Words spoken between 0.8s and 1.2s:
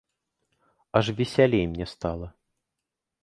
Аж